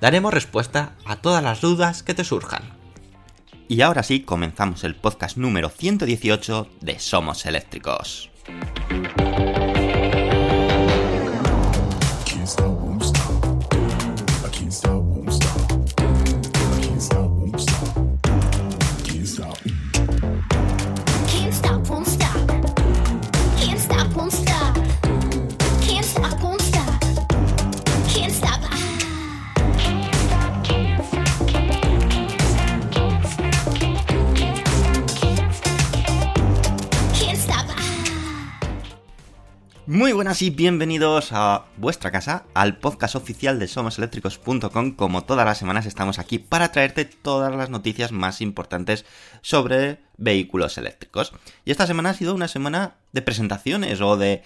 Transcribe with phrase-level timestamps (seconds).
[0.00, 2.62] Daremos respuesta a todas las dudas que te surjan.
[3.68, 8.30] Y ahora sí, comenzamos el podcast número 118 de Somos Eléctricos.
[40.16, 44.92] Buenas y bienvenidos a vuestra casa, al podcast oficial de somoseléctricos.com.
[44.92, 49.04] Como todas las semanas estamos aquí para traerte todas las noticias más importantes
[49.42, 51.34] sobre vehículos eléctricos.
[51.66, 54.42] Y esta semana ha sido una semana de presentaciones o de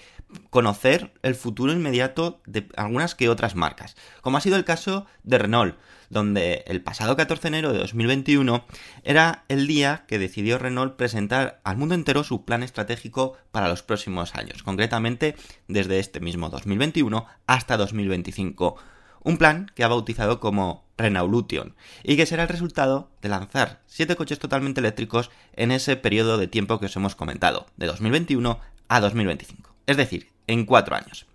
[0.51, 5.39] conocer el futuro inmediato de algunas que otras marcas, como ha sido el caso de
[5.39, 5.77] Renault,
[6.11, 8.65] donde el pasado 14 de enero de 2021
[9.05, 13.83] era el día que decidió Renault presentar al mundo entero su plan estratégico para los
[13.83, 15.37] próximos años, concretamente
[15.69, 18.77] desde este mismo 2021 hasta 2025.
[19.23, 24.17] Un plan que ha bautizado como Renaulution y que será el resultado de lanzar 7
[24.17, 28.59] coches totalmente eléctricos en ese periodo de tiempo que os hemos comentado, de 2021
[28.89, 29.75] a 2025.
[29.87, 31.27] Es decir, en 4 años.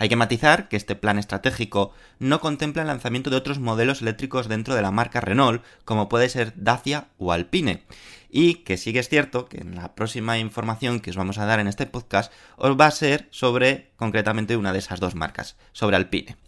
[0.00, 4.48] Hay que matizar que este plan estratégico no contempla el lanzamiento de otros modelos eléctricos
[4.48, 7.82] dentro de la marca Renault, como puede ser Dacia o Alpine.
[8.30, 11.44] Y que sí que es cierto que en la próxima información que os vamos a
[11.44, 15.58] dar en este podcast os va a ser sobre concretamente una de esas dos marcas,
[15.72, 16.38] sobre Alpine.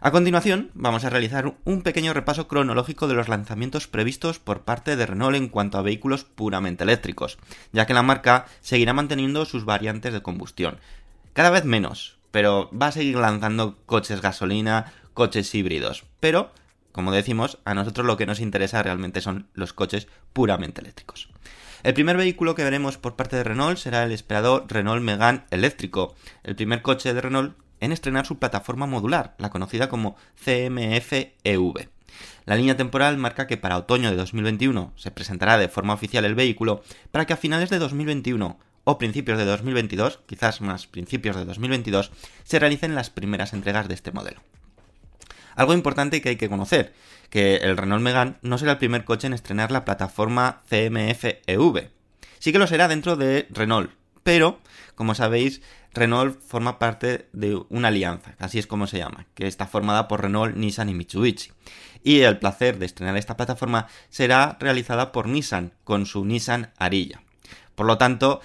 [0.00, 4.94] A continuación, vamos a realizar un pequeño repaso cronológico de los lanzamientos previstos por parte
[4.94, 7.38] de Renault en cuanto a vehículos puramente eléctricos,
[7.72, 10.78] ya que la marca seguirá manteniendo sus variantes de combustión.
[11.32, 16.04] Cada vez menos, pero va a seguir lanzando coches gasolina, coches híbridos.
[16.20, 16.52] Pero,
[16.92, 21.28] como decimos, a nosotros lo que nos interesa realmente son los coches puramente eléctricos.
[21.82, 26.14] El primer vehículo que veremos por parte de Renault será el esperado Renault Megane eléctrico,
[26.42, 31.88] el primer coche de Renault en estrenar su plataforma modular, la conocida como CMF-EV.
[32.46, 36.34] La línea temporal marca que para otoño de 2021 se presentará de forma oficial el
[36.34, 41.44] vehículo para que a finales de 2021 o principios de 2022, quizás más principios de
[41.44, 42.10] 2022,
[42.42, 44.40] se realicen las primeras entregas de este modelo.
[45.56, 46.94] Algo importante que hay que conocer,
[47.28, 51.90] que el Renault Megane no será el primer coche en estrenar la plataforma CMF-EV.
[52.38, 53.90] Sí que lo será dentro de Renault,
[54.22, 54.58] pero,
[54.94, 55.60] como sabéis,
[55.92, 60.22] Renault forma parte de una alianza, así es como se llama, que está formada por
[60.22, 61.52] Renault, Nissan y Mitsubishi.
[62.02, 67.20] Y el placer de estrenar esta plataforma será realizada por Nissan, con su Nissan Arilla.
[67.74, 68.40] Por lo tanto,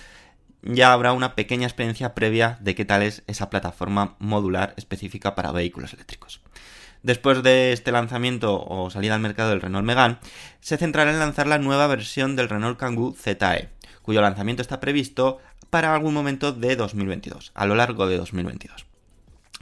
[0.64, 5.52] ya habrá una pequeña experiencia previa de qué tal es esa plataforma modular específica para
[5.52, 6.42] vehículos eléctricos.
[7.04, 10.18] Después de este lanzamiento o salida al mercado del Renault Megane,
[10.62, 13.70] se centrará en lanzar la nueva versión del Renault Kangoo ZE,
[14.02, 18.93] cuyo lanzamiento está previsto para algún momento de 2022, a lo largo de 2022.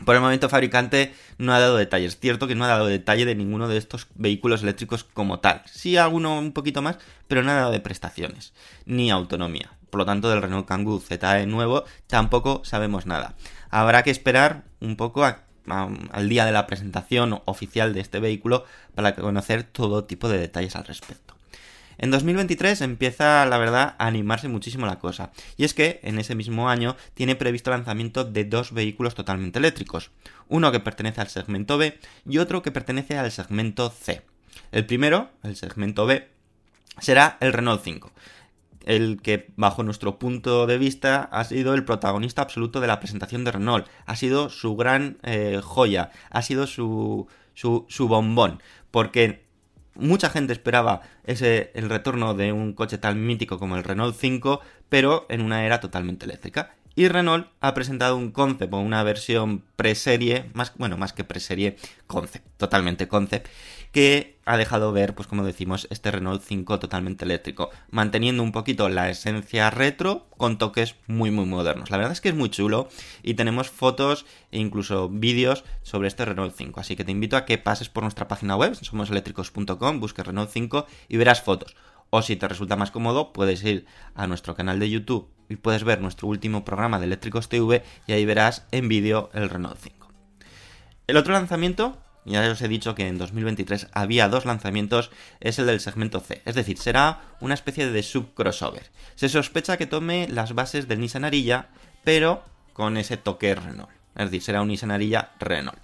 [0.05, 2.19] Por el momento, el fabricante no ha dado detalles.
[2.19, 5.61] Cierto que no ha dado detalle de ninguno de estos vehículos eléctricos como tal.
[5.65, 6.97] Sí, alguno un poquito más,
[7.27, 8.53] pero nada de prestaciones,
[8.85, 9.71] ni autonomía.
[9.89, 13.35] Por lo tanto, del Renault Kangoo ZE nuevo tampoco sabemos nada.
[13.69, 18.65] Habrá que esperar un poco al día de la presentación oficial de este vehículo
[18.95, 21.35] para conocer todo tipo de detalles al respecto.
[21.97, 25.31] En 2023 empieza, la verdad, a animarse muchísimo la cosa.
[25.57, 29.59] Y es que en ese mismo año tiene previsto el lanzamiento de dos vehículos totalmente
[29.59, 30.11] eléctricos.
[30.47, 34.21] Uno que pertenece al segmento B y otro que pertenece al segmento C.
[34.71, 36.27] El primero, el segmento B,
[36.99, 38.11] será el Renault 5.
[38.85, 43.43] El que, bajo nuestro punto de vista, ha sido el protagonista absoluto de la presentación
[43.43, 43.87] de Renault.
[44.05, 46.11] Ha sido su gran eh, joya.
[46.31, 48.61] Ha sido su, su, su bombón.
[48.89, 49.45] Porque
[49.95, 54.61] mucha gente esperaba ese, el retorno de un coche tan mítico como el Renault 5,
[54.89, 56.75] pero en una era totalmente eléctrica.
[56.95, 61.77] Y Renault ha presentado un concept o una versión preserie, más, bueno, más que preserie,
[62.07, 63.47] concept, totalmente concept,
[63.91, 68.89] que ha dejado ver, pues como decimos, este Renault 5 totalmente eléctrico, manteniendo un poquito
[68.89, 71.91] la esencia retro con toques muy muy modernos.
[71.91, 72.89] La verdad es que es muy chulo
[73.23, 77.45] y tenemos fotos e incluso vídeos sobre este Renault 5, así que te invito a
[77.45, 81.75] que pases por nuestra página web, somoseléctricos.com, busques Renault 5 y verás fotos.
[82.13, 83.85] O si te resulta más cómodo, puedes ir
[84.15, 88.11] a nuestro canal de YouTube y puedes ver nuestro último programa de Eléctricos TV y
[88.11, 90.09] ahí verás en vídeo el Renault 5.
[91.07, 95.09] El otro lanzamiento, ya os he dicho que en 2023 había dos lanzamientos,
[95.39, 98.91] es el del segmento C, es decir, será una especie de sub-crossover.
[99.15, 101.69] Se sospecha que tome las bases del Nissan Arilla,
[102.03, 102.43] pero
[102.73, 105.79] con ese toque Renault, es decir, será un Nissan Arilla Renault.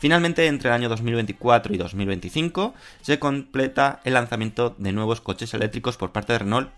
[0.00, 5.98] Finalmente, entre el año 2024 y 2025, se completa el lanzamiento de nuevos coches eléctricos
[5.98, 6.70] por parte de Renault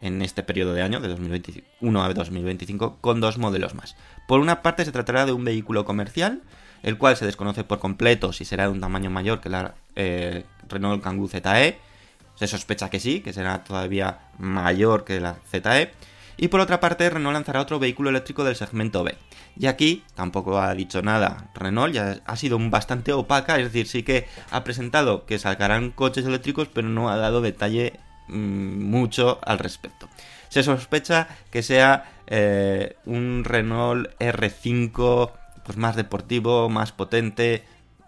[0.00, 3.96] en este periodo de año, de 2021 a 2025, con dos modelos más.
[4.28, 6.42] Por una parte, se tratará de un vehículo comercial,
[6.84, 10.44] el cual se desconoce por completo si será de un tamaño mayor que la eh,
[10.68, 11.80] Renault Kangoo ZE.
[12.36, 15.90] Se sospecha que sí, que será todavía mayor que la ZE.
[16.38, 19.16] Y por otra parte, Renault lanzará otro vehículo eléctrico del segmento B.
[19.58, 24.04] Y aquí tampoco ha dicho nada Renault, ya ha sido bastante opaca, es decir, sí
[24.04, 27.98] que ha presentado que sacarán coches eléctricos, pero no ha dado detalle
[28.28, 30.08] mmm, mucho al respecto.
[30.48, 35.32] Se sospecha que sea eh, un Renault R5
[35.64, 37.64] pues más deportivo, más potente,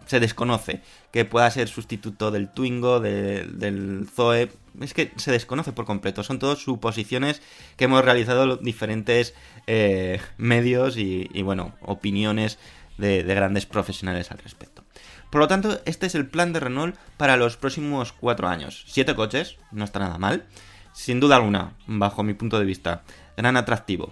[0.07, 4.51] se desconoce que pueda ser sustituto del Twingo, de- del Zoe.
[4.81, 6.23] Es que se desconoce por completo.
[6.23, 7.43] Son todas suposiciones
[7.77, 9.35] que hemos realizado diferentes
[9.67, 12.59] eh, medios y, bueno, opiniones
[12.99, 14.85] de, de grandes profesionales al respecto.
[15.31, 18.85] Por lo tanto, este es el plan de Renault para los próximos cuatro años.
[18.89, 20.45] Siete coches, no está nada mal.
[20.93, 23.03] Sin duda alguna, bajo mi punto de vista,
[23.37, 24.11] gran atractivo.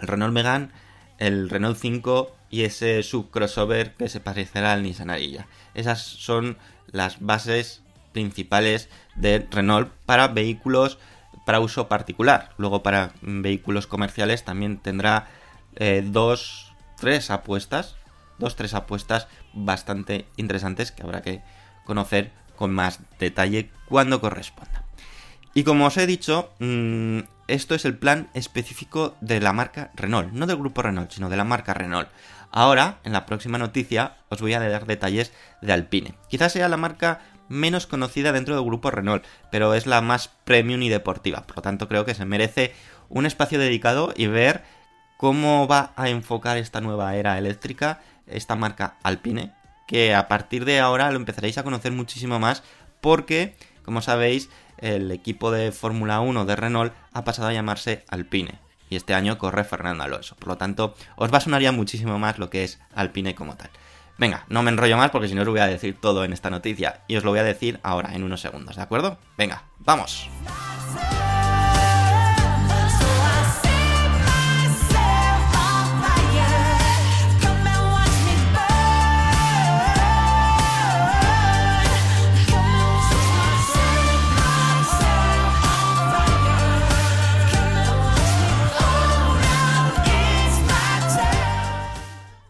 [0.00, 0.70] El Renault Megane,
[1.18, 5.46] el Renault 5 y ese subcrossover que se parecerá al Nissan Ariya.
[5.74, 6.58] Esas son
[6.90, 7.82] las bases
[8.12, 10.98] principales de Renault para vehículos
[11.46, 12.50] para uso particular.
[12.58, 15.28] Luego para vehículos comerciales también tendrá
[15.76, 17.96] eh, dos, tres apuestas,
[18.38, 21.42] dos, tres apuestas bastante interesantes que habrá que
[21.84, 24.84] conocer con más detalle cuando corresponda.
[25.54, 30.32] Y como os he dicho, mmm, esto es el plan específico de la marca Renault,
[30.32, 32.08] no del grupo Renault, sino de la marca Renault.
[32.52, 35.32] Ahora, en la próxima noticia, os voy a dar detalles
[35.62, 36.14] de Alpine.
[36.28, 40.82] Quizás sea la marca menos conocida dentro del grupo Renault, pero es la más premium
[40.82, 41.46] y deportiva.
[41.46, 42.74] Por lo tanto, creo que se merece
[43.08, 44.62] un espacio dedicado y ver
[45.16, 49.52] cómo va a enfocar esta nueva era eléctrica esta marca Alpine,
[49.86, 52.62] que a partir de ahora lo empezaréis a conocer muchísimo más
[53.00, 54.48] porque, como sabéis,
[54.78, 58.60] el equipo de Fórmula 1 de Renault ha pasado a llamarse Alpine.
[58.90, 60.36] Y este año corre Fernando Alonso.
[60.36, 63.70] Por lo tanto, os va a sonar muchísimo más lo que es Alpine como tal.
[64.18, 66.50] Venga, no me enrollo más porque si no os voy a decir todo en esta
[66.50, 67.04] noticia.
[67.08, 69.16] Y os lo voy a decir ahora, en unos segundos, ¿de acuerdo?
[69.38, 70.28] Venga, vamos.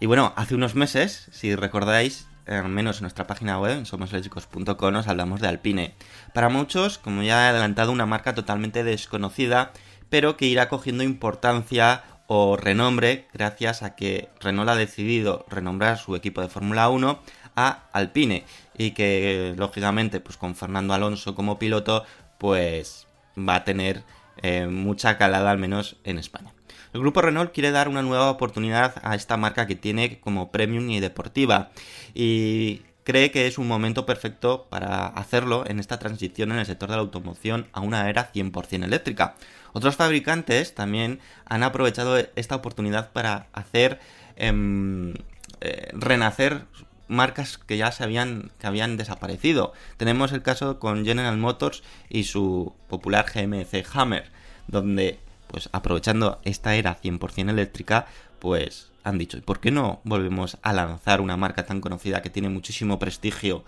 [0.00, 4.92] Y bueno, hace unos meses, si recordáis, al menos en nuestra página web, en somoseléctricos.com,
[4.94, 5.94] nos hablamos de Alpine.
[6.32, 9.72] Para muchos, como ya he adelantado, una marca totalmente desconocida,
[10.08, 16.16] pero que irá cogiendo importancia o renombre gracias a que Renault ha decidido renombrar su
[16.16, 17.20] equipo de Fórmula 1
[17.56, 18.44] a Alpine
[18.78, 22.04] y que lógicamente pues con Fernando Alonso como piloto
[22.38, 24.04] pues va a tener
[24.42, 26.54] eh, mucha calada al menos en España.
[26.92, 30.90] El grupo Renault quiere dar una nueva oportunidad a esta marca que tiene como premium
[30.90, 31.70] y deportiva
[32.14, 36.88] y cree que es un momento perfecto para hacerlo en esta transición en el sector
[36.90, 39.36] de la automoción a una era 100% eléctrica.
[39.72, 44.00] Otros fabricantes también han aprovechado esta oportunidad para hacer
[44.36, 45.14] eh,
[45.60, 46.64] eh, renacer
[47.06, 49.72] marcas que ya se habían, que habían desaparecido.
[49.96, 54.30] Tenemos el caso con General Motors y su popular GMC Hammer,
[54.68, 55.18] donde
[55.50, 58.06] pues aprovechando esta era 100% eléctrica,
[58.38, 62.30] pues han dicho, ¿y por qué no volvemos a lanzar una marca tan conocida que
[62.30, 63.64] tiene muchísimo prestigio,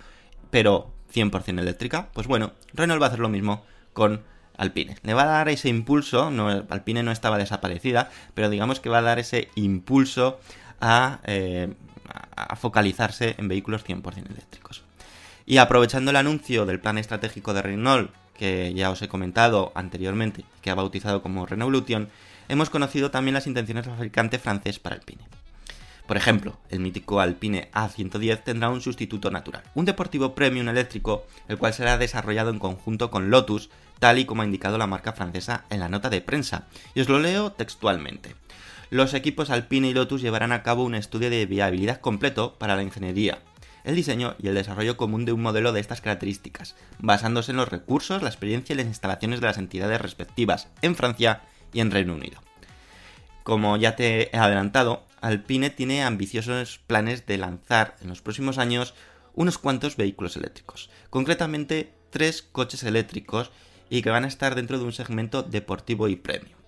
[0.50, 2.08] pero 100% eléctrica?
[2.12, 4.22] Pues bueno, Renault va a hacer lo mismo con
[4.56, 4.96] Alpine.
[5.02, 8.98] Le va a dar ese impulso, no, Alpine no estaba desaparecida, pero digamos que va
[8.98, 10.38] a dar ese impulso
[10.80, 11.74] a, eh,
[12.36, 14.84] a focalizarse en vehículos 100% eléctricos.
[15.46, 18.12] Y aprovechando el anuncio del plan estratégico de Renault,
[18.42, 22.08] que ya os he comentado anteriormente, que ha bautizado como Renaulution,
[22.48, 25.22] hemos conocido también las intenciones del fabricante francés para Alpine.
[26.08, 31.56] Por ejemplo, el mítico Alpine A110 tendrá un sustituto natural, un deportivo premium eléctrico, el
[31.56, 33.70] cual será desarrollado en conjunto con Lotus,
[34.00, 36.66] tal y como ha indicado la marca francesa en la nota de prensa.
[36.96, 38.34] Y os lo leo textualmente.
[38.90, 42.82] Los equipos Alpine y Lotus llevarán a cabo un estudio de viabilidad completo para la
[42.82, 43.38] ingeniería,
[43.84, 47.68] el diseño y el desarrollo común de un modelo de estas características, basándose en los
[47.68, 52.14] recursos, la experiencia y las instalaciones de las entidades respectivas en Francia y en Reino
[52.14, 52.40] Unido.
[53.42, 58.94] Como ya te he adelantado, Alpine tiene ambiciosos planes de lanzar en los próximos años
[59.34, 63.50] unos cuantos vehículos eléctricos, concretamente tres coches eléctricos
[63.90, 66.58] y que van a estar dentro de un segmento deportivo y premium.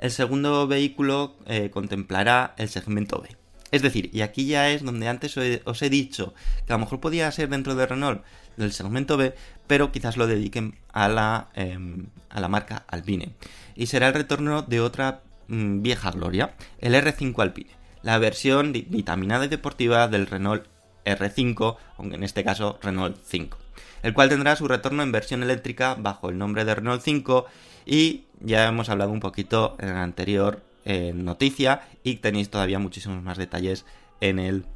[0.00, 3.36] El segundo vehículo eh, contemplará el segmento B.
[3.70, 6.34] Es decir, y aquí ya es donde antes os he dicho
[6.66, 8.22] que a lo mejor podía ser dentro de Renault
[8.56, 9.34] del segmento B,
[9.66, 13.32] pero quizás lo dediquen a la, em, a la marca Alpine.
[13.74, 17.70] Y será el retorno de otra mm, vieja gloria, el R5 Alpine,
[18.02, 20.66] la versión vitaminada y deportiva del Renault
[21.04, 23.58] R5, aunque en este caso Renault 5,
[24.02, 27.46] el cual tendrá su retorno en versión eléctrica bajo el nombre de Renault 5
[27.86, 33.38] y ya hemos hablado un poquito en la anterior noticia y tenéis todavía muchísimos más
[33.38, 33.86] detalles
[34.20, 34.66] en, el,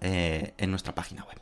[0.00, 1.38] eh, en nuestra página web.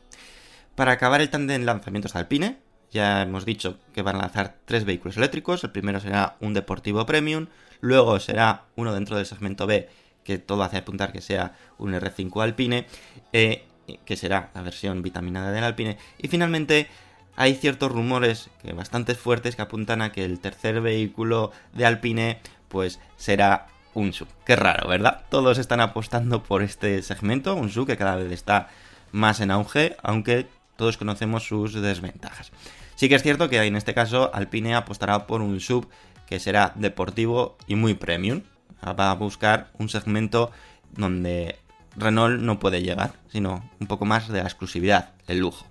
[0.75, 2.57] Para acabar el tándem lanzamientos Alpine,
[2.91, 5.63] ya hemos dicho que van a lanzar tres vehículos eléctricos.
[5.63, 7.47] El primero será un deportivo premium,
[7.81, 9.89] luego será uno dentro del segmento B,
[10.23, 12.85] que todo hace apuntar que sea un R5 Alpine,
[13.33, 13.65] eh,
[14.05, 16.87] que será la versión vitaminada del Alpine, y finalmente
[17.35, 22.39] hay ciertos rumores que bastante fuertes que apuntan a que el tercer vehículo de Alpine
[22.67, 23.67] pues será
[23.97, 24.27] un sub.
[24.45, 25.23] Qué raro, ¿verdad?
[25.29, 28.69] Todos están apostando por este segmento, un sub que cada vez está
[29.11, 32.51] más en auge, aunque todos conocemos sus desventajas.
[32.95, 35.87] Sí que es cierto que en este caso Alpine apostará por un sub
[36.27, 38.43] que será deportivo y muy premium.
[38.85, 40.51] Va a buscar un segmento
[40.91, 41.57] donde
[41.95, 45.65] Renault no puede llegar, sino un poco más de la exclusividad, el lujo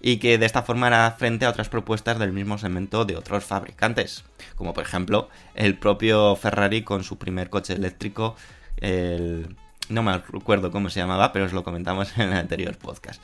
[0.00, 3.44] y que de esta forma hará frente a otras propuestas del mismo segmento de otros
[3.44, 4.24] fabricantes,
[4.54, 8.36] como por ejemplo el propio Ferrari con su primer coche eléctrico,
[8.76, 9.56] el...
[9.88, 13.20] no me recuerdo cómo se llamaba, pero os lo comentamos en el anterior podcast.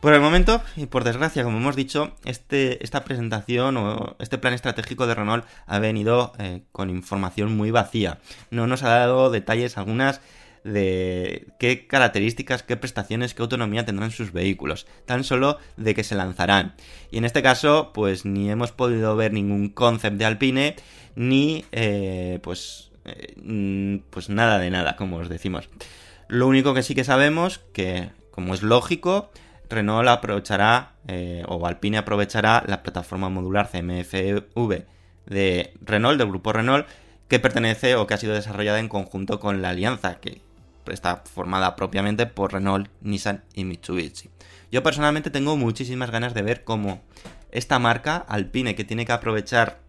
[0.00, 4.54] Por el momento, y por desgracia, como hemos dicho, este, esta presentación o este plan
[4.54, 8.18] estratégico de Renault ha venido eh, con información muy vacía.
[8.52, 10.20] No nos ha dado detalles algunas
[10.72, 16.14] de qué características, qué prestaciones, qué autonomía tendrán sus vehículos, tan solo de que se
[16.14, 16.74] lanzarán.
[17.10, 20.76] Y en este caso, pues ni hemos podido ver ningún concept de Alpine,
[21.16, 25.68] ni eh, pues, eh, pues nada de nada, como os decimos.
[26.28, 29.30] Lo único que sí que sabemos, que como es lógico,
[29.68, 34.84] Renault aprovechará, eh, o Alpine aprovechará la plataforma modular CMFV
[35.26, 36.86] de Renault, del grupo Renault,
[37.28, 40.40] que pertenece o que ha sido desarrollada en conjunto con la alianza, que
[40.90, 44.30] está formada propiamente por Renault, Nissan y Mitsubishi.
[44.70, 47.00] Yo personalmente tengo muchísimas ganas de ver cómo
[47.50, 49.80] esta marca, Alpine, que tiene que aprovechar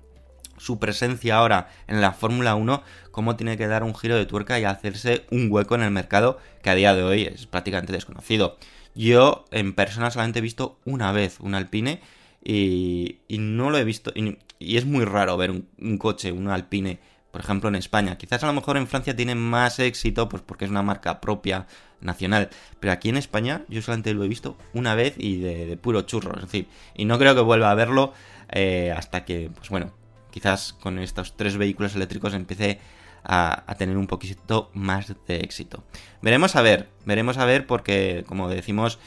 [0.58, 4.60] su presencia ahora en la Fórmula 1, cómo tiene que dar un giro de tuerca
[4.60, 8.58] y hacerse un hueco en el mercado que a día de hoy es prácticamente desconocido.
[8.96, 12.02] Yo en persona solamente he visto una vez un Alpine
[12.44, 14.12] y, no lo he visto.
[14.16, 17.00] Y, es muy raro ver un, un coche, un Alpine
[17.32, 18.18] por ejemplo en España.
[18.18, 21.68] Quizás a lo mejor en Francia tiene más éxito, pues porque es una marca propia,
[22.02, 22.50] nacional.
[22.80, 26.36] Pero aquí en España yo solamente lo he visto una vez y de, puro churro.
[26.36, 28.14] Es decir, y no creo que vuelva a verlo
[28.50, 29.92] eh, hasta que, pues bueno,
[30.32, 32.80] quizás con estos tres vehículos eléctricos empiece
[33.24, 35.84] a, tener un poquito más de éxito.
[36.22, 39.00] Veremos a ver, veremos a ver porque, como decimos,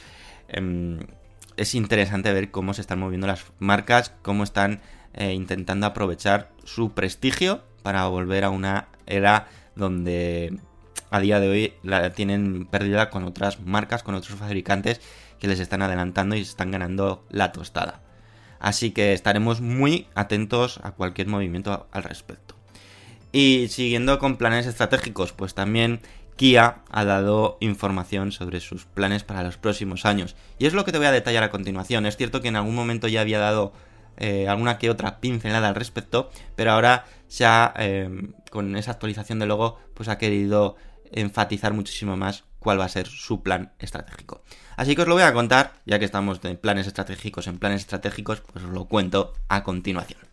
[0.47, 0.99] em,
[1.57, 4.81] es interesante ver cómo se están moviendo las marcas, cómo están
[5.13, 10.57] eh, intentando aprovechar su prestigio para volver a una era donde
[11.11, 14.99] a día de hoy la tienen perdida con otras marcas, con otros fabricantes
[15.39, 18.01] que les están adelantando y están ganando la tostada.
[18.59, 22.55] Así que estaremos muy atentos a cualquier movimiento al respecto.
[23.31, 25.99] Y siguiendo con planes estratégicos, pues también
[26.35, 30.35] Kia ha dado información sobre sus planes para los próximos años.
[30.59, 32.05] Y es lo que te voy a detallar a continuación.
[32.05, 33.73] Es cierto que en algún momento ya había dado
[34.17, 37.05] eh, alguna que otra pincelada al respecto, pero ahora
[37.37, 38.09] ya eh,
[38.49, 40.75] con esa actualización de logo, pues ha querido
[41.11, 44.41] enfatizar muchísimo más cuál va a ser su plan estratégico.
[44.75, 47.81] Así que os lo voy a contar, ya que estamos de planes estratégicos en planes
[47.81, 50.32] estratégicos, pues os lo cuento a continuación.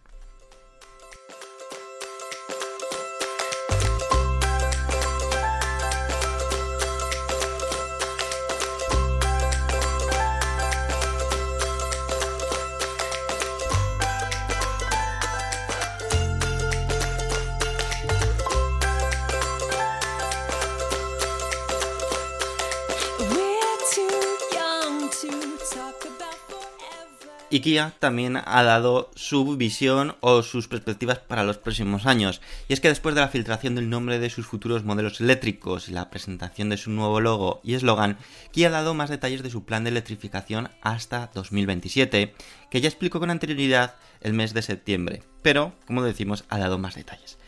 [27.60, 32.40] Kia también ha dado su visión o sus perspectivas para los próximos años.
[32.68, 35.92] Y es que después de la filtración del nombre de sus futuros modelos eléctricos y
[35.92, 38.18] la presentación de su nuevo logo y eslogan,
[38.52, 42.34] Kia ha dado más detalles de su plan de electrificación hasta 2027,
[42.70, 45.22] que ya explicó con anterioridad el mes de septiembre.
[45.42, 47.38] Pero, como decimos, ha dado más detalles.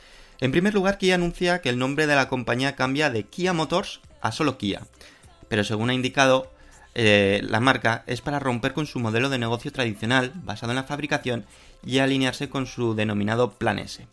[0.40, 4.00] En primer lugar, Kia anuncia que el nombre de la compañía cambia de Kia Motors
[4.20, 4.82] a solo Kia.
[5.48, 6.51] Pero según ha indicado,
[6.94, 10.84] eh, la marca es para romper con su modelo de negocio tradicional basado en la
[10.84, 11.46] fabricación
[11.84, 14.06] y alinearse con su denominado Plan S.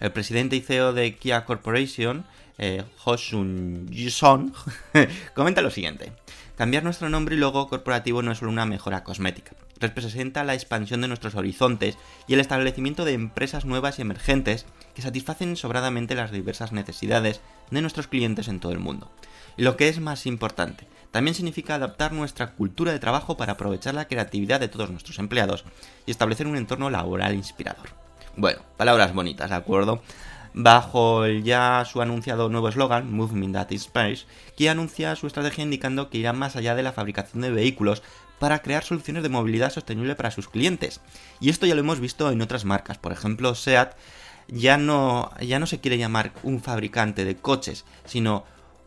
[0.00, 2.26] El presidente y CEO de Kia Corporation,
[2.58, 3.90] eh, Hosun
[5.34, 6.12] comenta lo siguiente.
[6.56, 11.02] Cambiar nuestro nombre y logo corporativo no es solo una mejora cosmética, representa la expansión
[11.02, 14.64] de nuestros horizontes y el establecimiento de empresas nuevas y emergentes
[14.94, 19.10] que satisfacen sobradamente las diversas necesidades de nuestros clientes en todo el mundo.
[19.56, 24.06] Lo que es más importante, también significa adaptar nuestra cultura de trabajo para aprovechar la
[24.06, 25.64] creatividad de todos nuestros empleados
[26.04, 27.88] y establecer un entorno laboral inspirador.
[28.36, 30.02] Bueno, palabras bonitas, ¿de acuerdo?
[30.52, 36.18] Bajo ya su anunciado nuevo eslogan, Movement That Inspires, Kia anuncia su estrategia indicando que
[36.18, 38.02] irá más allá de la fabricación de vehículos
[38.38, 41.00] para crear soluciones de movilidad sostenible para sus clientes.
[41.40, 43.94] Y esto ya lo hemos visto en otras marcas, por ejemplo, SEAT
[44.48, 48.44] ya no, ya no se quiere llamar un fabricante de coches, sino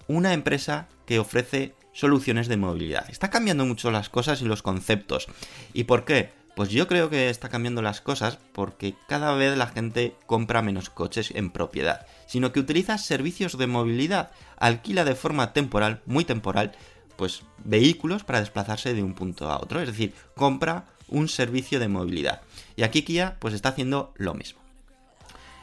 [0.09, 3.09] una empresa que ofrece soluciones de movilidad.
[3.09, 5.27] Está cambiando mucho las cosas y los conceptos.
[5.71, 6.31] ¿Y por qué?
[6.55, 10.89] Pues yo creo que está cambiando las cosas porque cada vez la gente compra menos
[10.89, 16.73] coches en propiedad, sino que utiliza servicios de movilidad, alquila de forma temporal, muy temporal,
[17.15, 21.87] pues vehículos para desplazarse de un punto a otro, es decir, compra un servicio de
[21.87, 22.41] movilidad.
[22.75, 24.59] Y aquí Kia pues está haciendo lo mismo.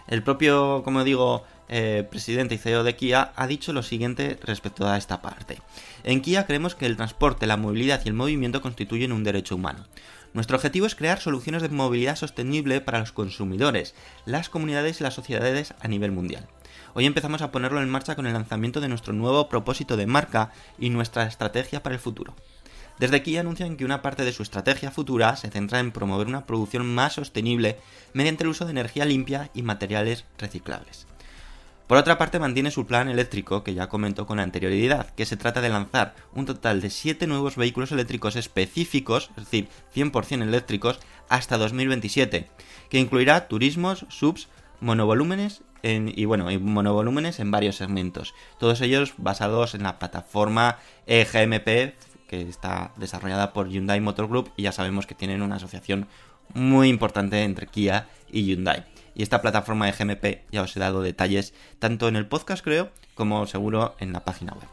[0.06, 4.86] El propio, como digo, eh, presidente y CEO de Kia ha dicho lo siguiente respecto
[4.86, 5.60] a esta parte.
[6.04, 9.84] En Kia creemos que el transporte, la movilidad y el movimiento constituyen un derecho humano.
[10.32, 13.94] Nuestro objetivo es crear soluciones de movilidad sostenible para los consumidores,
[14.26, 16.46] las comunidades y las sociedades a nivel mundial.
[16.92, 20.52] Hoy empezamos a ponerlo en marcha con el lanzamiento de nuestro nuevo propósito de marca
[20.78, 22.34] y nuestra estrategia para el futuro.
[22.98, 26.46] Desde aquí anuncian que una parte de su estrategia futura se centra en promover una
[26.46, 27.76] producción más sostenible
[28.14, 31.05] mediante el uso de energía limpia y materiales reciclables.
[31.86, 35.60] Por otra parte, mantiene su plan eléctrico que ya comentó con anterioridad, que se trata
[35.60, 41.58] de lanzar un total de 7 nuevos vehículos eléctricos específicos, es decir, 100% eléctricos, hasta
[41.58, 42.48] 2027,
[42.90, 44.48] que incluirá turismos, subs,
[44.80, 51.94] monovolúmenes y bueno, monovolúmenes en varios segmentos, todos ellos basados en la plataforma EGMP
[52.26, 56.08] que está desarrollada por Hyundai Motor Group y ya sabemos que tienen una asociación
[56.54, 58.84] muy importante entre Kia y Hyundai.
[59.14, 62.90] Y esta plataforma de GMP ya os he dado detalles tanto en el podcast creo
[63.14, 64.68] como seguro en la página web.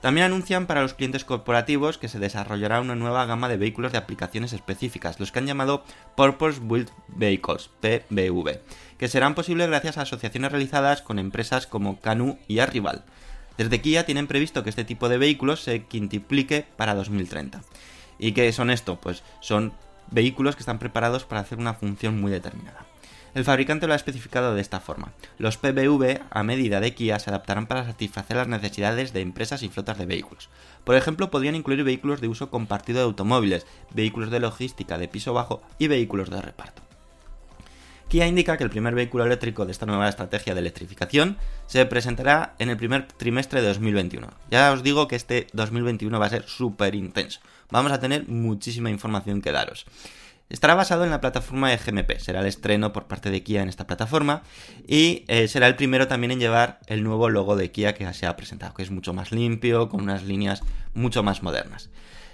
[0.00, 3.98] También anuncian para los clientes corporativos que se desarrollará una nueva gama de vehículos de
[3.98, 5.84] aplicaciones específicas, los que han llamado
[6.16, 8.60] Purpose Built Vehicles, PBV,
[8.96, 13.04] que serán posibles gracias a asociaciones realizadas con empresas como Canu y Arrival.
[13.58, 17.60] Desde Kia tienen previsto que este tipo de vehículos se quintuplique para 2030.
[18.18, 18.98] ¿Y qué son esto?
[18.98, 19.74] Pues son
[20.10, 22.86] vehículos que están preparados para hacer una función muy determinada.
[23.32, 25.12] El fabricante lo ha especificado de esta forma.
[25.38, 29.68] Los PBV, a medida de Kia, se adaptarán para satisfacer las necesidades de empresas y
[29.68, 30.48] flotas de vehículos.
[30.82, 35.32] Por ejemplo, podrían incluir vehículos de uso compartido de automóviles, vehículos de logística de piso
[35.32, 36.89] bajo y vehículos de reparto.
[38.10, 42.56] Kia indica que el primer vehículo eléctrico de esta nueva estrategia de electrificación se presentará
[42.58, 44.26] en el primer trimestre de 2021.
[44.50, 47.38] Ya os digo que este 2021 va a ser súper intenso.
[47.70, 49.86] Vamos a tener muchísima información que daros.
[50.50, 53.68] Estará basado en la plataforma de GMP, será el estreno por parte de Kia en
[53.68, 54.42] esta plataforma
[54.84, 58.26] y eh, será el primero también en llevar el nuevo logo de Kia que se
[58.26, 61.90] ha presentado, que es mucho más limpio, con unas líneas mucho más modernas.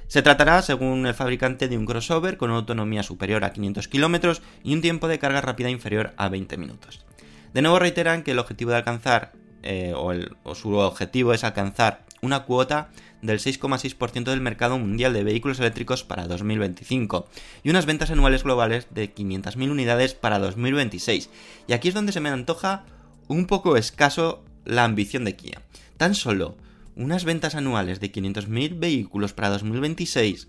[0.06, 4.40] Se tratará, según el fabricante, de un crossover con una autonomía superior a 500 km
[4.64, 7.04] y un tiempo de carga rápida inferior a 20 minutos.
[7.52, 12.06] De nuevo reiteran que el objetivo de alcanzar, eh, o, o su objetivo es alcanzar
[12.22, 12.88] una cuota
[13.22, 17.28] del 6,6% del mercado mundial de vehículos eléctricos para 2025
[17.62, 21.30] y unas ventas anuales globales de 500.000 unidades para 2026.
[21.66, 22.84] Y aquí es donde se me antoja
[23.28, 25.62] un poco escaso la ambición de Kia.
[25.96, 26.56] Tan solo
[26.94, 30.48] unas ventas anuales de 500.000 vehículos para 2026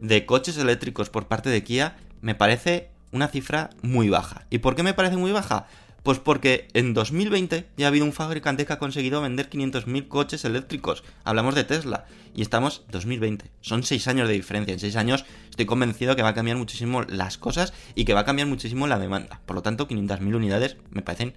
[0.00, 4.46] de coches eléctricos por parte de Kia me parece una cifra muy baja.
[4.50, 5.66] ¿Y por qué me parece muy baja?
[6.04, 10.44] Pues porque en 2020 ya ha habido un fabricante que ha conseguido vender 500.000 coches
[10.44, 11.02] eléctricos.
[11.24, 12.04] Hablamos de Tesla.
[12.34, 13.50] Y estamos en 2020.
[13.62, 14.74] Son 6 años de diferencia.
[14.74, 18.20] En 6 años estoy convencido que va a cambiar muchísimo las cosas y que va
[18.20, 19.40] a cambiar muchísimo la demanda.
[19.46, 21.32] Por lo tanto, 500.000 unidades me parecen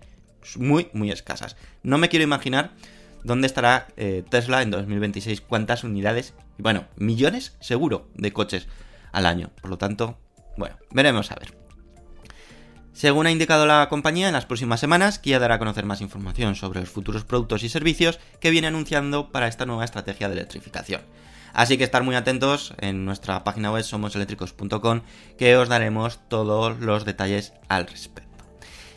[0.58, 1.56] muy, muy escasas.
[1.82, 2.74] No me quiero imaginar
[3.24, 8.68] dónde estará eh, Tesla en 2026, cuántas unidades, bueno, millones seguro de coches
[9.14, 9.50] al año.
[9.62, 10.18] Por lo tanto,
[10.58, 11.67] Bueno, veremos a ver.
[12.98, 16.56] Según ha indicado la compañía, en las próximas semanas Kia dará a conocer más información
[16.56, 21.02] sobre los futuros productos y servicios que viene anunciando para esta nueva estrategia de electrificación.
[21.54, 25.02] Así que estar muy atentos en nuestra página web somoseléctricos.com
[25.38, 28.44] que os daremos todos los detalles al respecto.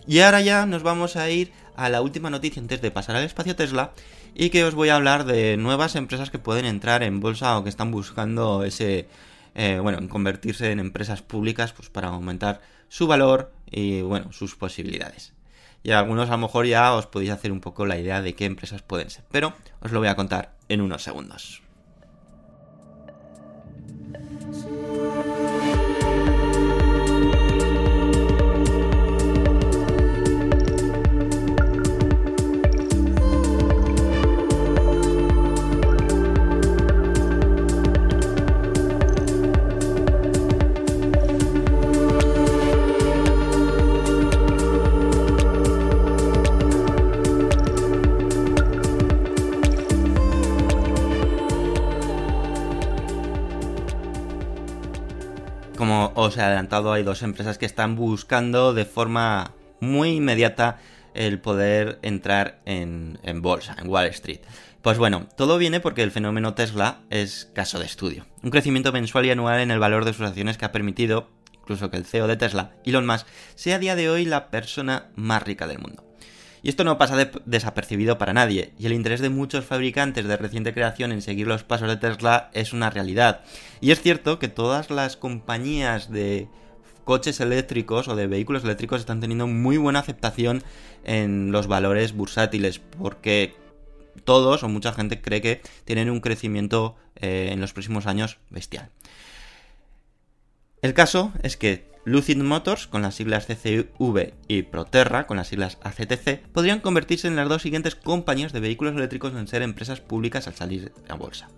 [0.07, 3.25] Y ahora ya nos vamos a ir a la última noticia antes de pasar al
[3.25, 3.93] espacio Tesla
[4.35, 7.65] y que os voy a hablar de nuevas empresas que pueden entrar en bolsa o
[7.65, 9.09] que están buscando ese,
[9.55, 14.57] eh, bueno, en convertirse en empresas públicas pues para aumentar su valor y bueno, sus
[14.57, 15.33] posibilidades.
[15.83, 18.45] Y algunos a lo mejor ya os podéis hacer un poco la idea de qué
[18.45, 21.63] empresas pueden ser, pero os lo voy a contar en unos segundos.
[56.07, 60.79] Os he adelantado, hay dos empresas que están buscando de forma muy inmediata
[61.15, 64.41] el poder entrar en, en, bolsa, en Wall Street.
[64.83, 68.27] Pues bueno, todo viene porque el fenómeno Tesla es caso de estudio.
[68.43, 71.91] Un crecimiento mensual y anual en el valor de sus acciones que ha permitido, incluso
[71.91, 75.43] que el CEO de Tesla, Elon Musk, sea a día de hoy la persona más
[75.43, 76.10] rica del mundo.
[76.63, 80.37] Y esto no pasa de desapercibido para nadie, y el interés de muchos fabricantes de
[80.37, 83.43] reciente creación en seguir los pasos de Tesla es una realidad.
[83.81, 86.49] Y es cierto que todas las compañías de
[87.05, 90.63] coches eléctricos o de vehículos eléctricos están teniendo muy buena aceptación
[91.05, 93.55] en los valores bursátiles, porque
[94.25, 98.91] todos o mucha gente cree que tienen un crecimiento eh, en los próximos años bestial.
[100.83, 105.77] El caso es que Lucid Motors, con las siglas CCV, y Proterra, con las siglas
[105.83, 110.47] ACTC, podrían convertirse en las dos siguientes compañías de vehículos eléctricos en ser empresas públicas
[110.47, 111.49] al salir a bolsa.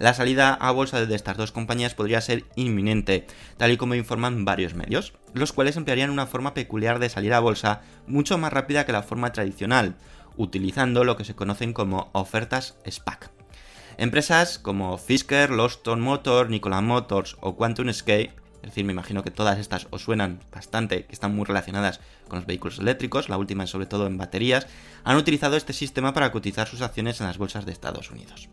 [0.00, 4.44] La salida a bolsa de estas dos compañías podría ser inminente, tal y como informan
[4.44, 8.86] varios medios, los cuales emplearían una forma peculiar de salir a bolsa mucho más rápida
[8.86, 9.94] que la forma tradicional,
[10.36, 13.30] utilizando lo que se conocen como ofertas SPAC.
[13.96, 19.30] Empresas como Fisker, Loston Motor, Nikola Motors o Quantum Escape es decir, me imagino que
[19.30, 23.66] todas estas os suenan bastante, que están muy relacionadas con los vehículos eléctricos, la última
[23.66, 24.66] sobre todo en baterías,
[25.04, 28.48] han utilizado este sistema para cotizar sus acciones en las bolsas de Estados Unidos.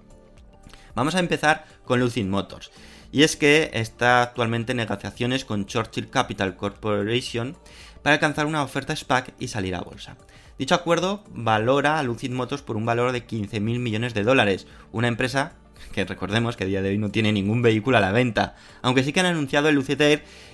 [0.95, 2.71] Vamos a empezar con Lucid Motors.
[3.13, 7.55] Y es que está actualmente en negociaciones con Churchill Capital Corporation
[8.03, 10.17] para alcanzar una oferta SPAC y salir a bolsa.
[10.59, 15.07] Dicho acuerdo valora a Lucid Motors por un valor de 15.000 millones de dólares, una
[15.07, 15.53] empresa
[15.93, 19.03] que recordemos que a día de hoy no tiene ningún vehículo a la venta, aunque
[19.03, 20.01] sí que han anunciado el Lucid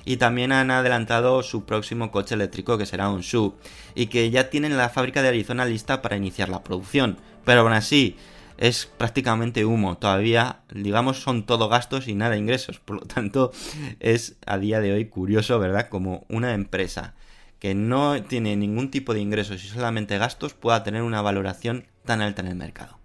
[0.05, 3.53] y también han adelantado su próximo coche eléctrico que será un SUV,
[3.95, 7.73] y que ya tienen la fábrica de Arizona lista para iniciar la producción, pero aún
[7.73, 8.15] así
[8.57, 13.51] es prácticamente humo, todavía digamos son todo gastos y nada ingresos, por lo tanto
[13.99, 15.89] es a día de hoy curioso, ¿verdad?
[15.89, 17.13] Como una empresa
[17.59, 22.21] que no tiene ningún tipo de ingresos y solamente gastos pueda tener una valoración tan
[22.21, 22.97] alta en el mercado.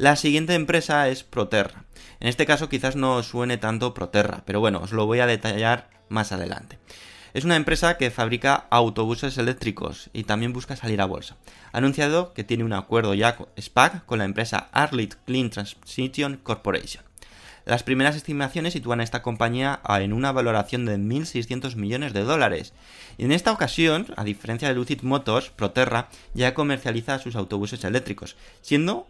[0.00, 1.84] La siguiente empresa es Proterra.
[2.20, 5.90] En este caso quizás no suene tanto Proterra, pero bueno, os lo voy a detallar
[6.08, 6.78] más adelante.
[7.34, 11.36] Es una empresa que fabrica autobuses eléctricos y también busca salir a bolsa.
[11.70, 17.04] Ha anunciado que tiene un acuerdo ya SPAC con la empresa Arlit Clean Transition Corporation.
[17.66, 22.72] Las primeras estimaciones sitúan a esta compañía en una valoración de 1.600 millones de dólares.
[23.18, 28.36] Y en esta ocasión, a diferencia de Lucid Motors, Proterra ya comercializa sus autobuses eléctricos,
[28.62, 29.06] siendo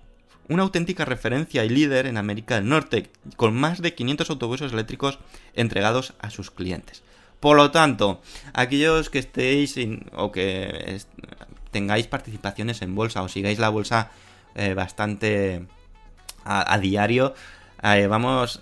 [0.50, 5.18] una auténtica referencia y líder en América del Norte, con más de 500 autobuses eléctricos
[5.54, 7.02] entregados a sus clientes.
[7.38, 8.20] Por lo tanto,
[8.52, 9.76] aquellos que estéis
[10.12, 11.00] o que
[11.70, 14.10] tengáis participaciones en bolsa o sigáis la bolsa
[14.56, 15.66] eh, bastante
[16.44, 17.32] a, a diario,
[17.82, 18.60] eh, vamos,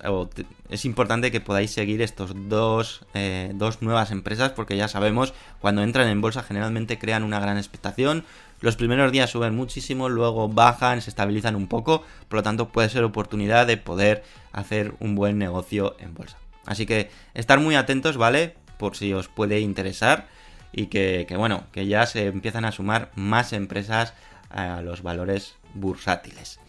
[0.69, 5.83] es importante que podáis seguir estos dos, eh, dos nuevas empresas porque ya sabemos, cuando
[5.83, 8.25] entran en bolsa generalmente crean una gran expectación,
[8.61, 12.89] los primeros días suben muchísimo, luego bajan, se estabilizan un poco, por lo tanto puede
[12.89, 16.39] ser oportunidad de poder hacer un buen negocio en bolsa.
[16.67, 18.57] Así que estar muy atentos, ¿vale?
[18.79, 20.29] Por si os puede interesar
[20.73, 24.13] y que, bueno, que ya se empiezan a sumar más empresas
[24.51, 26.61] a los valores bursátiles.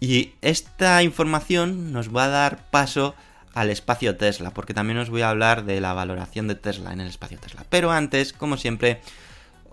[0.00, 3.14] Y esta información nos va a dar paso
[3.54, 7.00] al espacio Tesla, porque también os voy a hablar de la valoración de Tesla en
[7.00, 7.64] el espacio Tesla.
[7.70, 9.00] Pero antes, como siempre,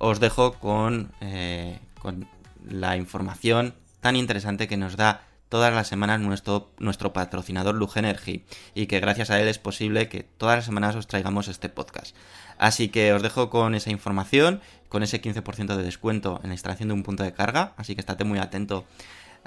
[0.04, 2.28] os dejo con, eh, con
[2.68, 8.44] la información tan interesante que nos da todas las semanas nuestro, nuestro patrocinador Lug Energy
[8.76, 12.16] y que gracias a él es posible que todas las semanas os traigamos este podcast.
[12.58, 16.89] Así que os dejo con esa información, con ese 15% de descuento en la instalación
[16.89, 18.86] de un punto de carga, así que estate muy atento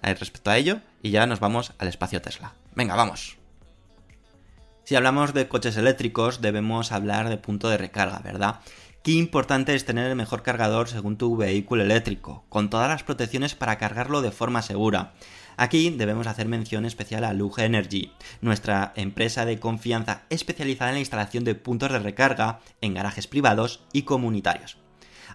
[0.02, 2.54] eh, respecto a ello y ya nos vamos al espacio Tesla.
[2.74, 3.36] Venga, vamos.
[4.84, 8.60] Si hablamos de coches eléctricos debemos hablar de punto de recarga, ¿verdad?
[9.06, 13.54] Qué importante es tener el mejor cargador según tu vehículo eléctrico, con todas las protecciones
[13.54, 15.12] para cargarlo de forma segura.
[15.56, 21.00] Aquí debemos hacer mención especial a Luge Energy, nuestra empresa de confianza especializada en la
[21.02, 24.76] instalación de puntos de recarga en garajes privados y comunitarios.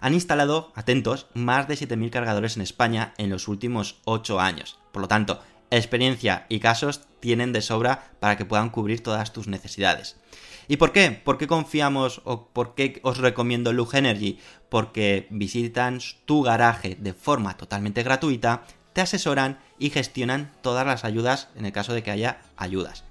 [0.02, 4.78] Han instalado, atentos, más de 7.000 cargadores en España en los últimos 8 años.
[4.92, 9.48] Por lo tanto, experiencia y casos tienen de sobra para que puedan cubrir todas tus
[9.48, 10.18] necesidades.
[10.68, 11.10] ¿Y por qué?
[11.10, 14.38] ¿Por qué confiamos o por qué os recomiendo Lug Energy?
[14.68, 21.48] Porque visitan tu garaje de forma totalmente gratuita, te asesoran y gestionan todas las ayudas
[21.56, 23.04] en el caso de que haya ayudas.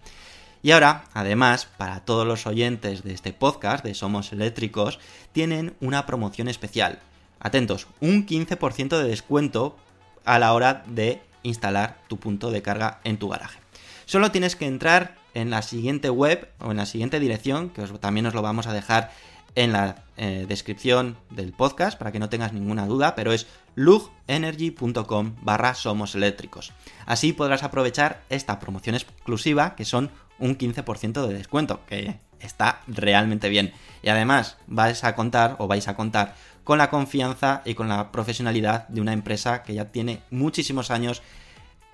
[0.63, 4.99] Y ahora, además, para todos los oyentes de este podcast de Somos Eléctricos,
[5.31, 6.99] tienen una promoción especial.
[7.39, 9.75] Atentos, un 15% de descuento
[10.23, 13.59] a la hora de instalar tu punto de carga en tu garaje.
[14.05, 18.25] Solo tienes que entrar en la siguiente web o en la siguiente dirección, que también
[18.25, 19.11] os lo vamos a dejar
[19.55, 25.35] en la eh, descripción del podcast para que no tengas ninguna duda, pero es lugenergy.com
[25.41, 26.71] barra somos eléctricos.
[27.05, 33.49] Así podrás aprovechar esta promoción exclusiva que son un 15% de descuento, que está realmente
[33.49, 33.73] bien.
[34.01, 38.11] Y además vais a contar o vais a contar con la confianza y con la
[38.11, 41.21] profesionalidad de una empresa que ya tiene muchísimos años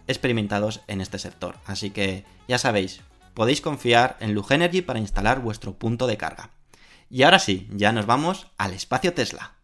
[0.08, 1.56] experimentados en este sector.
[1.66, 3.02] Así que ya sabéis,
[3.38, 6.50] podéis confiar en Lugenergy para instalar vuestro punto de carga.
[7.08, 9.57] Y ahora sí, ya nos vamos al espacio Tesla.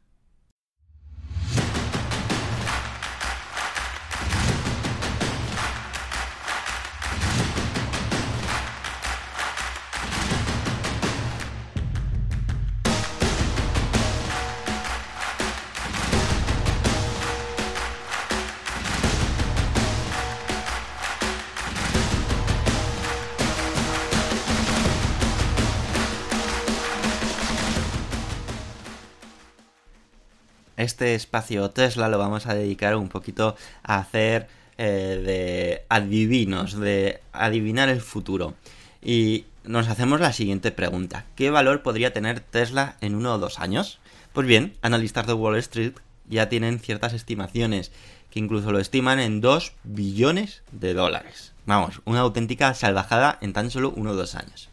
[30.84, 37.22] Este espacio Tesla lo vamos a dedicar un poquito a hacer eh, de adivinos, de
[37.32, 38.54] adivinar el futuro.
[39.02, 41.26] Y nos hacemos la siguiente pregunta.
[41.36, 44.00] ¿Qué valor podría tener Tesla en uno o dos años?
[44.34, 45.94] Pues bien, analistas de Wall Street
[46.28, 47.94] ya tienen ciertas estimaciones
[48.30, 51.54] que incluso lo estiman en 2 billones de dólares.
[51.66, 54.70] Vamos, una auténtica salvajada en tan solo uno o dos años.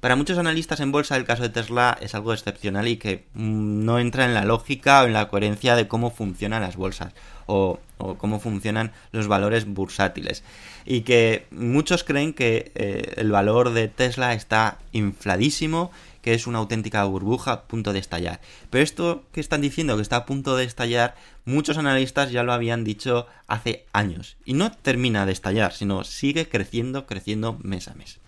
[0.00, 3.84] Para muchos analistas en bolsa el caso de Tesla es algo excepcional y que mm,
[3.84, 7.12] no entra en la lógica o en la coherencia de cómo funcionan las bolsas
[7.44, 7.80] o,
[8.16, 10.42] cómo funcionan los valores bursátiles.
[10.86, 15.90] Y que muchos creen que eh, el valor de Tesla está infladísimo,
[16.22, 18.40] que es una auténtica burbuja a punto de estallar.
[18.70, 22.54] Pero esto que están diciendo que está a punto de estallar, muchos analistas ya lo
[22.54, 24.38] habían dicho hace años.
[24.46, 28.18] Y no termina de estallar, sino sigue creciendo, creciendo mes a mes.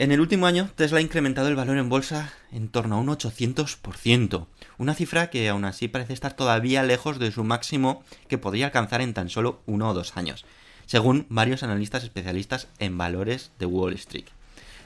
[0.00, 3.08] En el último año, Tesla ha incrementado el valor en bolsa en torno a un
[3.08, 4.46] 800%,
[4.78, 9.02] una cifra que aún así parece estar todavía lejos de su máximo que podría alcanzar
[9.02, 10.46] en tan solo uno o dos años,
[10.86, 14.24] según varios analistas especialistas en valores de Wall Street.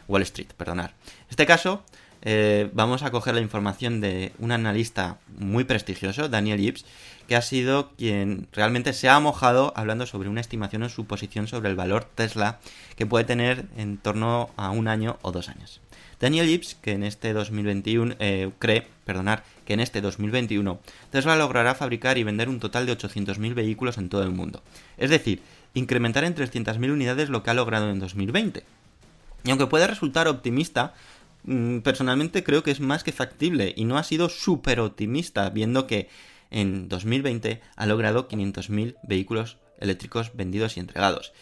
[0.08, 0.94] Wall Street, perdonar.
[1.06, 1.84] En este caso,
[2.22, 6.86] eh, vamos a coger la información de un analista muy prestigioso, Daniel Ibbs,
[7.26, 11.48] que ha sido quien realmente se ha mojado hablando sobre una estimación en su posición
[11.48, 12.60] sobre el valor Tesla
[12.96, 15.80] que puede tener en torno a un año o dos años.
[16.20, 21.74] Daniel Ibbs, que en este 2021 eh, cree, perdonar, que en este 2021 Tesla logrará
[21.74, 24.62] fabricar y vender un total de 800.000 vehículos en todo el mundo.
[24.96, 25.42] Es decir,
[25.74, 28.64] incrementar en 300.000 unidades lo que ha logrado en 2020.
[29.44, 30.94] Y aunque puede resultar optimista,
[31.44, 35.86] mm, personalmente creo que es más que factible y no ha sido súper optimista, viendo
[35.86, 36.08] que
[36.50, 41.32] en 2020 ha logrado 500.000 vehículos eléctricos vendidos y entregados.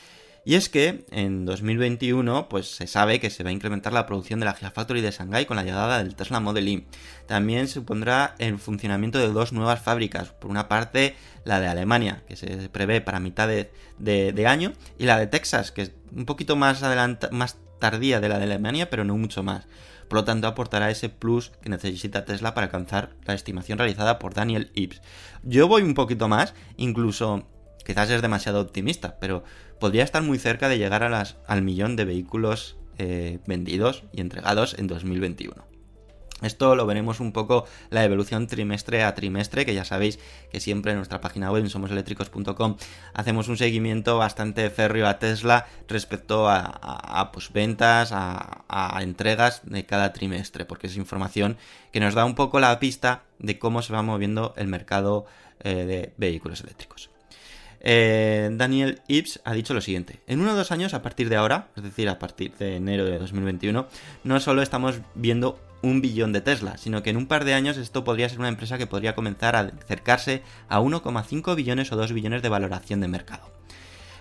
[0.44, 4.40] Y es que en 2021 pues se sabe que se va a incrementar la producción
[4.40, 6.84] de la Gigafactory de Shanghai con la llegada del Tesla Model Y.
[7.26, 10.30] También supondrá el funcionamiento de dos nuevas fábricas.
[10.30, 14.72] Por una parte la de Alemania, que se prevé para mitad de, de- de año,
[14.98, 18.44] y la de Texas, que es un poquito más, adelanta- más tardía de la de
[18.44, 19.66] Alemania, pero no mucho más.
[20.12, 24.34] Por lo tanto, aportará ese plus que necesita Tesla para alcanzar la estimación realizada por
[24.34, 25.00] Daniel Ibbs.
[25.42, 27.48] Yo voy un poquito más, incluso
[27.82, 29.42] quizás es demasiado optimista, pero
[29.80, 34.20] podría estar muy cerca de llegar a las, al millón de vehículos eh, vendidos y
[34.20, 35.71] entregados en 2021.
[36.42, 40.18] Esto lo veremos un poco la evolución trimestre a trimestre, que ya sabéis
[40.50, 42.76] que siempre en nuestra página web, en somoseléctricos.com,
[43.14, 50.12] hacemos un seguimiento bastante férreo a Tesla respecto a, pues, ventas, a, entregas de cada
[50.12, 51.56] trimestre, porque es información
[51.92, 55.26] que nos da un poco la pista de cómo se va moviendo el mercado
[55.60, 57.10] eh, de vehículos eléctricos.
[57.84, 60.20] Eh, Daniel Ibbs ha dicho lo siguiente.
[60.28, 63.04] En uno o dos años, a partir de ahora, es decir, a partir de enero
[63.04, 63.86] de 2021,
[64.22, 67.76] no solo estamos viendo un billón de Tesla, sino que en un par de años
[67.76, 72.12] esto podría ser una empresa que podría comenzar a acercarse a 1,5 billones o 2
[72.12, 73.52] billones de valoración de mercado.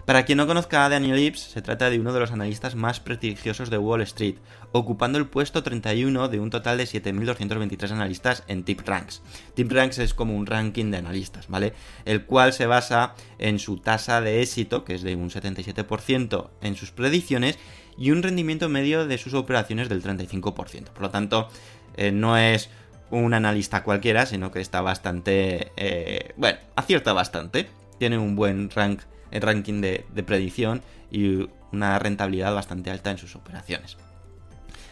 [0.05, 2.99] Para quien no conozca a Daniel Ibbs, se trata de uno de los analistas más
[2.99, 4.35] prestigiosos de Wall Street,
[4.71, 9.21] ocupando el puesto 31 de un total de 7.223 analistas en TipRanks.
[9.53, 11.73] TipRanks es como un ranking de analistas, ¿vale?
[12.05, 16.75] El cual se basa en su tasa de éxito, que es de un 77% en
[16.75, 17.59] sus predicciones,
[17.97, 20.85] y un rendimiento medio de sus operaciones del 35%.
[20.85, 21.49] Por lo tanto,
[21.95, 22.69] eh, no es
[23.09, 25.71] un analista cualquiera, sino que está bastante...
[25.75, 27.67] eh, bueno, acierta bastante.
[27.99, 29.01] Tiene un buen rank,
[29.31, 33.97] ranking de, predicción y una rentabilidad bastante alta en sus operaciones.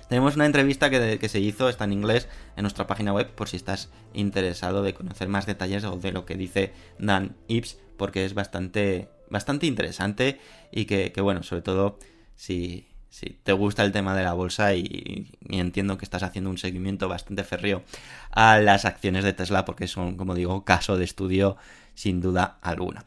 [0.10, 3.48] Tenemos una entrevista que, que se hizo, está en inglés, en nuestra página web, por
[3.48, 8.26] si estás interesado de conocer más detalles o de lo que dice Dan Ibbs, porque
[8.26, 10.40] es bastante, bastante interesante
[10.72, 12.00] y que, bueno, sobre todo
[12.36, 16.58] si, si te gusta el tema de la bolsa y, entiendo que estás haciendo un
[16.58, 17.84] seguimiento bastante férreo
[18.32, 21.58] a las acciones de Tesla, porque son, como digo, caso de estudio
[21.96, 23.06] sin duda alguna.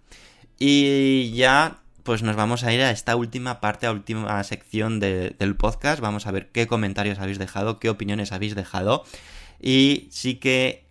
[0.59, 5.31] Y ya pues nos vamos a ir a esta última parte, a última sección de-
[5.39, 6.01] del podcast.
[6.01, 9.05] Vamos a ver qué comentarios habéis dejado, qué opiniones habéis dejado.
[9.61, 10.85] Y sí que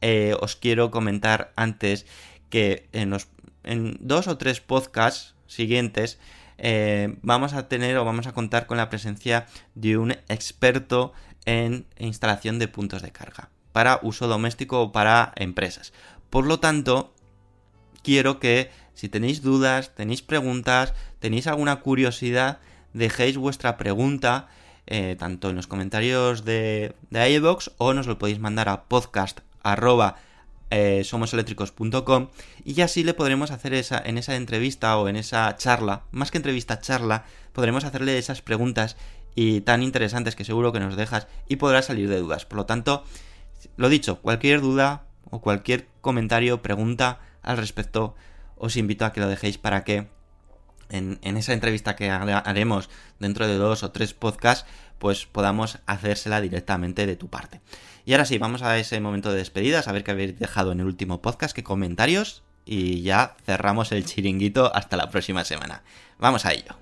[0.00, 2.06] eh, os quiero comentar antes
[2.48, 3.28] que en, los,
[3.64, 6.18] en dos o tres podcasts siguientes
[6.64, 11.12] eh, vamos a tener o vamos a contar con la presencia de un experto
[11.44, 15.92] en instalación de puntos de carga para uso doméstico o para empresas.
[16.30, 17.12] Por lo tanto,
[18.04, 22.60] quiero que si tenéis dudas, tenéis preguntas, tenéis alguna curiosidad,
[22.92, 24.46] dejéis vuestra pregunta
[24.86, 29.40] eh, tanto en los comentarios de, de iVoox o nos lo podéis mandar a podcast
[30.74, 32.28] eh, somoseléctricos.com
[32.64, 36.38] y así le podremos hacer esa, en esa entrevista o en esa charla, más que
[36.38, 38.96] entrevista, charla, podremos hacerle esas preguntas
[39.34, 42.46] y tan interesantes que seguro que nos dejas y podrá salir de dudas.
[42.46, 43.04] Por lo tanto,
[43.76, 48.14] lo dicho, cualquier duda o cualquier comentario, pregunta al respecto,
[48.56, 50.08] os invito a que lo dejéis para que
[50.88, 54.66] en, en esa entrevista que ha- haremos dentro de dos o tres podcasts,
[54.98, 57.60] pues podamos hacérsela directamente de tu parte.
[58.04, 60.80] Y ahora sí, vamos a ese momento de despedidas, a ver qué habéis dejado en
[60.80, 65.82] el último podcast, qué comentarios, y ya cerramos el chiringuito hasta la próxima semana.
[66.18, 66.81] Vamos a ello.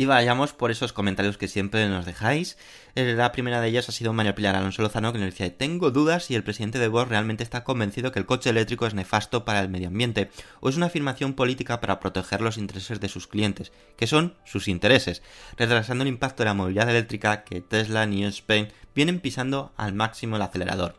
[0.00, 2.56] Y vayamos por esos comentarios que siempre nos dejáis.
[2.94, 5.90] Eh, La primera de ellas ha sido María Pilar Alonso Lozano que nos decía, tengo
[5.90, 9.44] dudas si el presidente de Vox realmente está convencido que el coche eléctrico es nefasto
[9.44, 13.26] para el medio ambiente o es una afirmación política para proteger los intereses de sus
[13.26, 15.20] clientes, que son sus intereses,
[15.58, 20.36] retrasando el impacto de la movilidad eléctrica que Tesla, New Spain vienen pisando al máximo
[20.36, 20.94] el acelerador.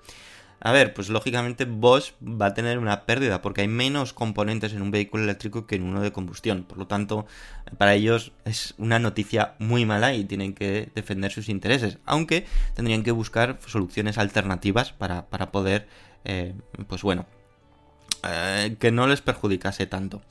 [0.63, 4.83] A ver, pues lógicamente Bosch va a tener una pérdida porque hay menos componentes en
[4.83, 6.63] un vehículo eléctrico que en uno de combustión.
[6.63, 7.25] Por lo tanto,
[7.79, 11.97] para ellos es una noticia muy mala y tienen que defender sus intereses.
[12.05, 12.45] Aunque
[12.75, 15.87] tendrían que buscar soluciones alternativas para, para poder,
[16.25, 16.53] eh,
[16.87, 17.25] pues bueno,
[18.23, 20.21] eh, que no les perjudicase tanto.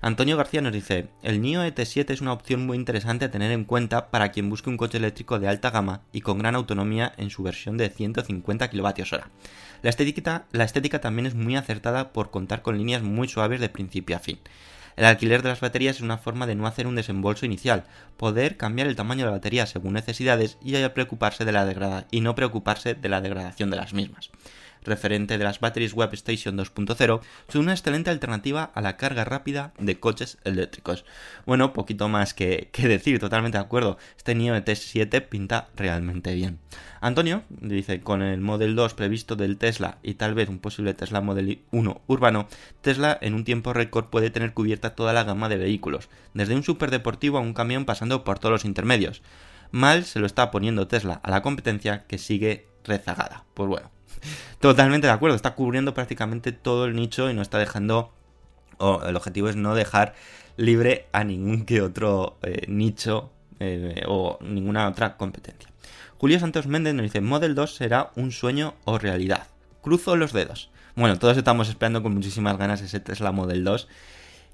[0.00, 3.64] Antonio García nos dice, el NIO ET7 es una opción muy interesante a tener en
[3.64, 7.30] cuenta para quien busque un coche eléctrico de alta gama y con gran autonomía en
[7.30, 9.18] su versión de 150 kWh.
[9.82, 13.68] La estética, la estética también es muy acertada por contar con líneas muy suaves de
[13.68, 14.38] principio a fin.
[14.96, 17.84] El alquiler de las baterías es una forma de no hacer un desembolso inicial,
[18.16, 22.34] poder cambiar el tamaño de la batería según necesidades y, preocuparse de la y no
[22.34, 24.30] preocuparse de la degradación de las mismas
[24.84, 29.72] referente de las Batteries Web Station 2.0, son una excelente alternativa a la carga rápida
[29.78, 31.04] de coches eléctricos.
[31.46, 33.98] Bueno, poquito más que, decir, totalmente de acuerdo.
[34.16, 36.58] Este NIO ET7 pinta realmente bien.
[37.00, 41.20] Antonio dice, con el Model 2 previsto del Tesla y tal vez un posible Tesla
[41.20, 42.48] Model 1 urbano,
[42.80, 46.62] Tesla en un tiempo récord puede tener cubierta toda la gama de vehículos, desde un
[46.62, 49.22] superdeportivo a un camión pasando por todos los intermedios.
[49.70, 53.44] mal se lo está poniendo Tesla a la competencia que sigue rezagada.
[53.54, 53.90] Pues bueno,
[54.60, 58.12] totalmente de acuerdo, está cubriendo prácticamente todo el nicho y no está dejando,
[58.78, 60.14] o el objetivo es no dejar
[60.56, 65.70] libre a ningún que otro eh, nicho eh, o ninguna otra competencia.
[66.18, 69.46] Julio Santos Méndez nos dice, Model 2 será un sueño o realidad.
[69.82, 70.70] Cruzo los dedos.
[70.96, 73.88] Bueno, todos estamos esperando con muchísimas ganas ese Tesla Model 2,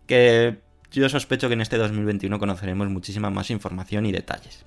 [0.07, 0.59] que
[0.93, 4.65] yo sospecho que en este 2021 conoceremos muchísima más información y detalles.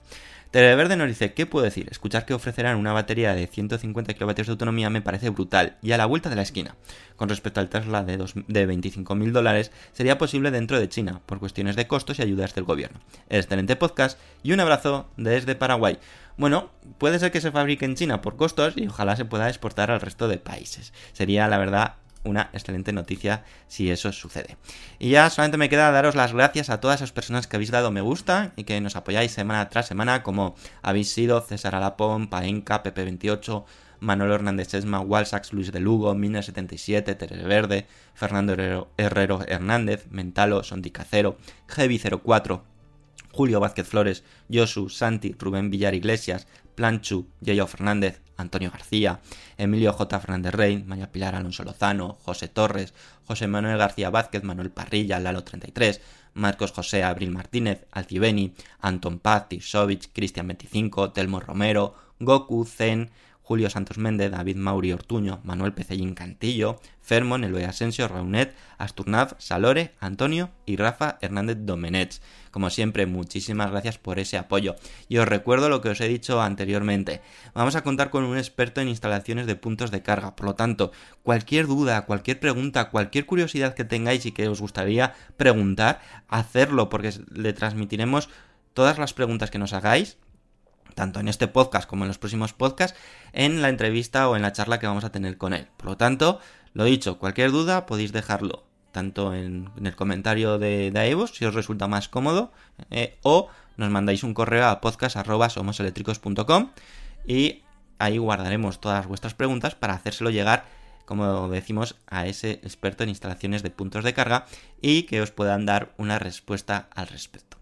[0.51, 1.87] Televerde nos dice, ¿qué puedo decir?
[1.91, 5.97] Escuchar que ofrecerán una batería de 150 kW de autonomía me parece brutal y a
[5.97, 6.75] la vuelta de la esquina.
[7.15, 11.39] Con respecto al Tesla de, dos- de 25.000 dólares, sería posible dentro de China, por
[11.39, 12.99] cuestiones de costos y ayudas del gobierno.
[13.29, 15.99] Excelente podcast y un abrazo desde Paraguay.
[16.37, 19.91] Bueno, puede ser que se fabrique en China por costos y ojalá se pueda exportar
[19.91, 20.93] al resto de países.
[21.13, 24.57] Sería, la verdad, una excelente noticia si eso sucede.
[24.99, 27.91] Y ya solamente me queda daros las gracias a todas esas personas que habéis dado
[27.91, 32.83] me gusta y que nos apoyáis semana tras semana, como habéis sido César Alapón, Paenca,
[32.83, 33.65] Pepe28,
[33.99, 40.63] Manuel Hernández Esma, Walsax, Luis de Lugo, Mina77, Tere Verde, Fernando Herrero, Herrero Hernández, Mentalo,
[40.63, 41.37] Sondicacero,
[41.67, 42.61] Heavy04,
[43.31, 46.47] Julio Vázquez Flores, Josu, Santi, Rubén Villar Iglesias,
[46.77, 49.19] Planchu, Yayo Fernández, Antonio García,
[49.57, 50.19] Emilio J.
[50.19, 52.93] Fernández Rey, María Pilar Alonso Lozano, José Torres,
[53.25, 55.99] José Manuel García Vázquez, Manuel Parrilla, Lalo 33,
[56.35, 63.09] Marcos José Abril Martínez, Alcibeni, Anton Paz, Tisovich, Cristian 25, Telmo Romero, Goku, Zen,
[63.47, 69.93] Julio Santos Méndez, David Mauri Ortuño, Manuel Pecellín Cantillo, Fermon, Eloy Asensio, Raunet, Asturnav, Salore,
[70.01, 72.19] Antonio y Rafa Hernández Domenech.
[72.51, 74.75] Como siempre, muchísimas gracias por ese apoyo.
[75.07, 77.21] Y os recuerdo lo que os he dicho anteriormente.
[77.53, 80.35] Vamos a contar con un experto en instalaciones de puntos de carga.
[80.35, 80.91] Por lo tanto,
[81.23, 87.13] cualquier duda, cualquier pregunta, cualquier curiosidad que tengáis y que os gustaría preguntar, hacerlo porque
[87.33, 88.27] le transmitiremos
[88.73, 90.17] todas las preguntas que nos hagáis
[90.97, 92.97] tanto en este podcast como en los próximos podcasts,
[93.31, 95.67] en la entrevista o en la charla que vamos a tener con él.
[95.77, 96.39] Por lo tanto,
[96.73, 101.87] lo dicho, cualquier duda podéis dejarlo tanto en, el comentario de, de si os resulta
[101.87, 102.51] más cómodo,
[102.89, 106.71] eh, o nos mandáis un correo a podcast.somoseléctricos.com
[107.27, 107.61] y
[107.99, 110.65] ahí guardaremos todas vuestras preguntas para hacérselo llegar,
[111.05, 114.47] como decimos, a ese experto en instalaciones de puntos de carga
[114.81, 117.56] y que os puedan dar una respuesta al respecto.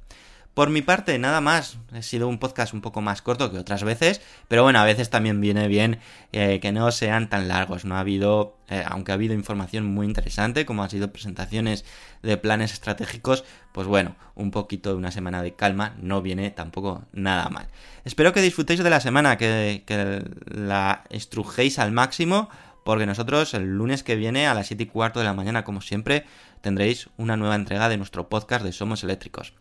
[0.56, 1.80] Por mi parte, nada más.
[1.92, 5.10] Ha sido un podcast un poco más corto que otras veces, pero bueno, a veces
[5.10, 6.00] también viene bien
[6.32, 7.84] eh, que no sean tan largos.
[7.84, 11.84] No ha habido, eh, aunque ha habido información muy interesante, como han sido presentaciones
[12.24, 13.44] de planes estratégicos,
[13.74, 17.68] pues bueno, un poquito de una semana de calma no viene tampoco nada mal.
[18.06, 22.48] Espero que disfrutéis de la semana, que, que la estrujéis al máximo,
[22.86, 25.82] porque nosotros el lunes que viene a las 7 y cuarto de la mañana, como
[25.82, 26.26] siempre,
[26.62, 29.54] tendréis una nueva entrega de nuestro podcast de Somos Eléctricos.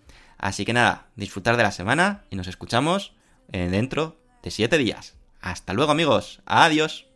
[0.45, 3.15] Así que nada, disfrutar de la semana y nos escuchamos
[3.51, 5.15] eh, dentro de 7 días.
[5.41, 7.07] Hasta luego amigos, adiós.